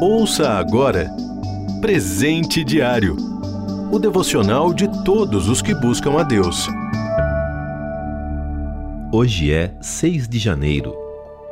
Ouça 0.00 0.50
agora 0.50 1.10
Presente 1.80 2.62
Diário 2.62 3.16
o 3.90 3.98
devocional 3.98 4.72
de 4.72 4.86
todos 5.02 5.48
os 5.48 5.60
que 5.60 5.74
buscam 5.74 6.20
a 6.20 6.22
Deus. 6.22 6.68
Hoje 9.10 9.52
é 9.52 9.72
6 9.80 10.28
de 10.28 10.38
janeiro. 10.38 10.94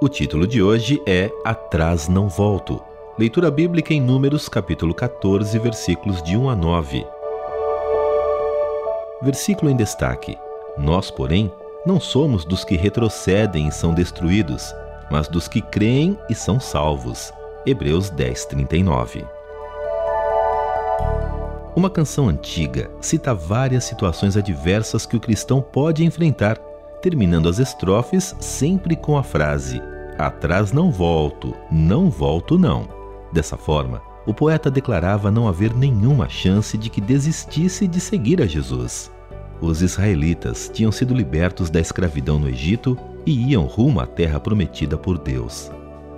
O 0.00 0.08
título 0.08 0.46
de 0.46 0.62
hoje 0.62 1.00
é 1.06 1.30
Atrás 1.44 2.08
Não 2.08 2.28
Volto. 2.28 2.82
Leitura 3.18 3.50
bíblica 3.50 3.92
em 3.92 4.00
Números, 4.00 4.48
capítulo 4.48 4.94
14, 4.94 5.56
versículos 5.58 6.22
de 6.22 6.36
1 6.36 6.48
a 6.48 6.56
9. 6.56 7.06
Versículo 9.20 9.70
em 9.70 9.76
destaque: 9.76 10.36
Nós, 10.76 11.10
porém, 11.10 11.52
não 11.86 12.00
somos 12.00 12.44
dos 12.44 12.64
que 12.64 12.76
retrocedem 12.76 13.68
e 13.68 13.72
são 13.72 13.92
destruídos, 13.94 14.74
mas 15.10 15.28
dos 15.28 15.46
que 15.46 15.60
creem 15.60 16.18
e 16.30 16.34
são 16.34 16.58
salvos. 16.58 17.32
Hebreus 17.64 18.10
10, 18.10 18.46
39. 18.46 19.24
Uma 21.76 21.88
canção 21.88 22.28
antiga 22.28 22.90
cita 23.00 23.32
várias 23.32 23.84
situações 23.84 24.36
adversas 24.36 25.06
que 25.06 25.16
o 25.16 25.20
cristão 25.20 25.62
pode 25.62 26.04
enfrentar, 26.04 26.56
terminando 27.00 27.48
as 27.48 27.60
estrofes 27.60 28.34
sempre 28.40 28.96
com 28.96 29.16
a 29.16 29.22
frase: 29.22 29.80
Atrás 30.18 30.72
não 30.72 30.90
volto, 30.90 31.54
não 31.70 32.10
volto 32.10 32.58
não. 32.58 32.88
Dessa 33.32 33.56
forma, 33.56 34.02
o 34.26 34.34
poeta 34.34 34.68
declarava 34.68 35.30
não 35.30 35.46
haver 35.46 35.72
nenhuma 35.72 36.28
chance 36.28 36.76
de 36.76 36.90
que 36.90 37.00
desistisse 37.00 37.86
de 37.86 38.00
seguir 38.00 38.42
a 38.42 38.46
Jesus. 38.46 39.08
Os 39.60 39.82
israelitas 39.82 40.68
tinham 40.68 40.90
sido 40.90 41.14
libertos 41.14 41.70
da 41.70 41.78
escravidão 41.78 42.40
no 42.40 42.48
Egito 42.48 42.98
e 43.24 43.52
iam 43.52 43.66
rumo 43.66 44.00
à 44.00 44.06
terra 44.06 44.40
prometida 44.40 44.98
por 44.98 45.16
Deus. 45.16 45.70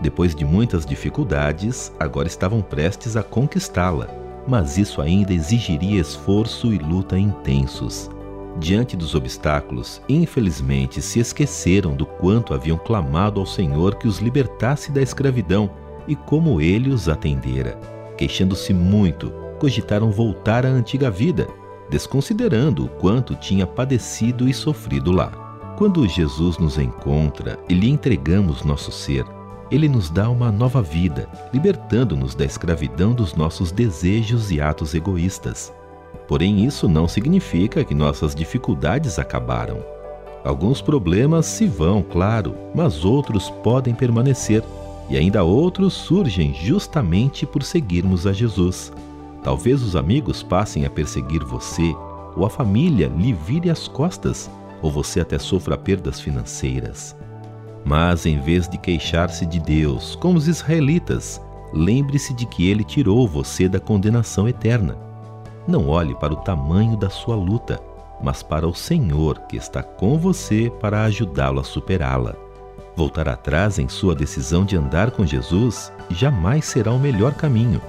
Depois 0.00 0.34
de 0.34 0.44
muitas 0.44 0.86
dificuldades, 0.86 1.92
agora 1.98 2.26
estavam 2.26 2.62
prestes 2.62 3.16
a 3.16 3.22
conquistá-la, 3.22 4.08
mas 4.46 4.78
isso 4.78 5.02
ainda 5.02 5.32
exigiria 5.32 6.00
esforço 6.00 6.72
e 6.72 6.78
luta 6.78 7.18
intensos. 7.18 8.10
Diante 8.58 8.96
dos 8.96 9.14
obstáculos, 9.14 10.02
infelizmente 10.08 11.00
se 11.00 11.20
esqueceram 11.20 11.94
do 11.94 12.04
quanto 12.04 12.52
haviam 12.52 12.76
clamado 12.76 13.38
ao 13.38 13.46
Senhor 13.46 13.96
que 13.96 14.08
os 14.08 14.18
libertasse 14.18 14.90
da 14.90 15.00
escravidão 15.00 15.70
e 16.08 16.16
como 16.16 16.60
ele 16.60 16.90
os 16.90 17.08
atendera. 17.08 17.78
Queixando-se 18.16 18.74
muito, 18.74 19.30
cogitaram 19.58 20.10
voltar 20.10 20.66
à 20.66 20.68
antiga 20.68 21.10
vida 21.10 21.46
desconsiderando 21.90 22.84
o 22.84 22.88
quanto 22.88 23.34
tinha 23.34 23.66
padecido 23.66 24.48
e 24.48 24.54
sofrido 24.54 25.10
lá. 25.10 25.30
Quando 25.76 26.06
Jesus 26.06 26.56
nos 26.56 26.78
encontra 26.78 27.58
e 27.68 27.74
lhe 27.74 27.90
entregamos 27.90 28.62
nosso 28.62 28.92
ser, 28.92 29.24
ele 29.70 29.88
nos 29.88 30.10
dá 30.10 30.28
uma 30.28 30.50
nova 30.50 30.82
vida, 30.82 31.28
libertando-nos 31.52 32.34
da 32.34 32.44
escravidão 32.44 33.12
dos 33.12 33.34
nossos 33.34 33.70
desejos 33.70 34.50
e 34.50 34.60
atos 34.60 34.94
egoístas. 34.94 35.72
Porém, 36.26 36.64
isso 36.64 36.88
não 36.88 37.06
significa 37.06 37.84
que 37.84 37.94
nossas 37.94 38.34
dificuldades 38.34 39.18
acabaram. 39.18 39.78
Alguns 40.44 40.80
problemas 40.80 41.46
se 41.46 41.66
vão, 41.66 42.02
claro, 42.02 42.54
mas 42.74 43.04
outros 43.04 43.50
podem 43.62 43.94
permanecer, 43.94 44.62
e 45.08 45.16
ainda 45.16 45.42
outros 45.42 45.92
surgem 45.92 46.54
justamente 46.54 47.44
por 47.44 47.62
seguirmos 47.62 48.26
a 48.26 48.32
Jesus. 48.32 48.92
Talvez 49.42 49.82
os 49.82 49.96
amigos 49.96 50.42
passem 50.42 50.84
a 50.84 50.90
perseguir 50.90 51.44
você, 51.44 51.94
ou 52.36 52.46
a 52.46 52.50
família 52.50 53.08
lhe 53.08 53.32
vire 53.32 53.70
as 53.70 53.86
costas, 53.88 54.50
ou 54.80 54.90
você 54.90 55.20
até 55.20 55.38
sofra 55.38 55.76
perdas 55.76 56.20
financeiras. 56.20 57.16
Mas 57.84 58.26
em 58.26 58.38
vez 58.40 58.68
de 58.68 58.78
queixar-se 58.78 59.46
de 59.46 59.58
Deus, 59.58 60.14
como 60.16 60.36
os 60.36 60.48
israelitas, 60.48 61.40
lembre-se 61.72 62.34
de 62.34 62.46
que 62.46 62.68
ele 62.68 62.84
tirou 62.84 63.26
você 63.26 63.68
da 63.68 63.80
condenação 63.80 64.48
eterna. 64.48 64.96
Não 65.66 65.88
olhe 65.88 66.14
para 66.14 66.32
o 66.32 66.36
tamanho 66.36 66.96
da 66.96 67.08
sua 67.08 67.36
luta, 67.36 67.80
mas 68.22 68.42
para 68.42 68.66
o 68.66 68.74
Senhor 68.74 69.38
que 69.48 69.56
está 69.56 69.82
com 69.82 70.18
você 70.18 70.70
para 70.80 71.04
ajudá-lo 71.04 71.60
a 71.60 71.64
superá-la. 71.64 72.34
Voltar 72.96 73.28
atrás 73.28 73.78
em 73.78 73.88
sua 73.88 74.14
decisão 74.14 74.64
de 74.64 74.76
andar 74.76 75.10
com 75.10 75.24
Jesus 75.24 75.92
jamais 76.10 76.64
será 76.66 76.92
o 76.92 76.98
melhor 76.98 77.34
caminho. 77.34 77.80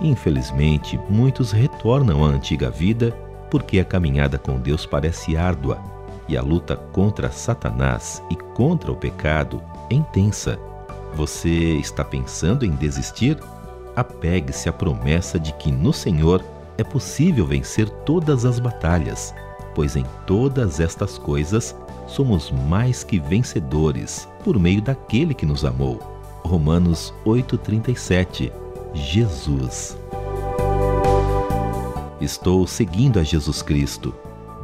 Infelizmente, 0.00 1.00
muitos 1.08 1.52
retornam 1.52 2.24
à 2.24 2.28
antiga 2.28 2.70
vida 2.70 3.10
porque 3.50 3.80
a 3.80 3.84
caminhada 3.84 4.38
com 4.38 4.58
Deus 4.58 4.86
parece 4.86 5.36
árdua 5.36 5.78
e 6.32 6.36
a 6.36 6.40
luta 6.40 6.76
contra 6.76 7.30
Satanás 7.30 8.22
e 8.30 8.34
contra 8.34 8.90
o 8.90 8.96
pecado 8.96 9.62
é 9.90 9.94
intensa. 9.94 10.58
Você 11.14 11.74
está 11.74 12.02
pensando 12.02 12.64
em 12.64 12.70
desistir? 12.70 13.38
Apegue-se 13.94 14.66
à 14.66 14.72
promessa 14.72 15.38
de 15.38 15.52
que 15.52 15.70
no 15.70 15.92
Senhor 15.92 16.42
é 16.78 16.82
possível 16.82 17.46
vencer 17.46 17.86
todas 18.06 18.46
as 18.46 18.58
batalhas, 18.58 19.34
pois 19.74 19.94
em 19.94 20.06
todas 20.26 20.80
estas 20.80 21.18
coisas 21.18 21.76
somos 22.06 22.50
mais 22.50 23.04
que 23.04 23.18
vencedores 23.18 24.26
por 24.42 24.58
meio 24.58 24.80
daquele 24.80 25.34
que 25.34 25.44
nos 25.44 25.66
amou. 25.66 25.98
Romanos 26.42 27.12
8:37 27.26 28.50
Jesus. 28.94 29.98
Estou 32.22 32.66
seguindo 32.66 33.18
a 33.18 33.22
Jesus 33.22 33.60
Cristo. 33.60 34.14